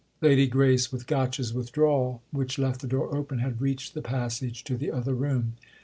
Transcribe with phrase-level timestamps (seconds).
[0.19, 4.75] Lady Grace, with Gotch's withdrawal, which left the door open, had reached the passage to
[4.75, 5.53] the other room.